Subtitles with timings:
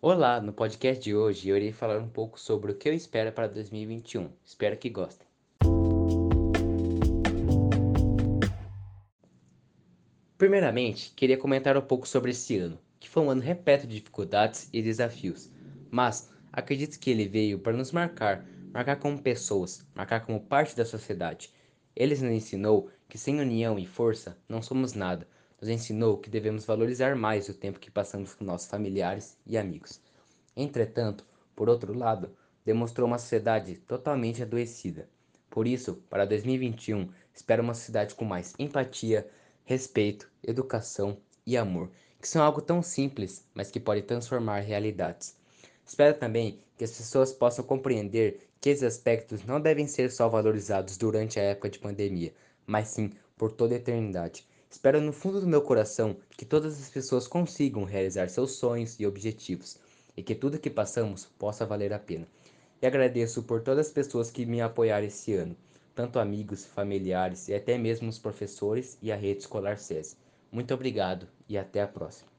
[0.00, 3.32] Olá, no podcast de hoje eu irei falar um pouco sobre o que eu espero
[3.32, 4.30] para 2021.
[4.44, 5.26] Espero que gostem.
[10.38, 14.70] Primeiramente, queria comentar um pouco sobre esse ano, que foi um ano repleto de dificuldades
[14.72, 15.50] e desafios,
[15.90, 20.84] mas acredito que ele veio para nos marcar, marcar como pessoas, marcar como parte da
[20.84, 21.52] sociedade.
[21.96, 25.26] Ele nos ensinou que sem união e força não somos nada.
[25.60, 30.00] Nos ensinou que devemos valorizar mais o tempo que passamos com nossos familiares e amigos.
[30.56, 32.30] Entretanto, por outro lado,
[32.64, 35.08] demonstrou uma sociedade totalmente adoecida.
[35.50, 39.28] Por isso, para 2021, espero uma sociedade com mais empatia,
[39.64, 41.90] respeito, educação e amor,
[42.20, 45.36] que são algo tão simples, mas que pode transformar realidades.
[45.84, 50.96] Espero também que as pessoas possam compreender que esses aspectos não devem ser só valorizados
[50.96, 52.32] durante a época de pandemia,
[52.66, 54.46] mas sim por toda a eternidade.
[54.70, 59.06] Espero no fundo do meu coração que todas as pessoas consigam realizar seus sonhos e
[59.06, 59.78] objetivos
[60.16, 62.26] e que tudo que passamos possa valer a pena.
[62.80, 65.56] E agradeço por todas as pessoas que me apoiaram esse ano
[65.98, 70.16] tanto amigos, familiares e até mesmo os professores e a rede escolar SESI.
[70.52, 72.30] Muito obrigado e até a próxima.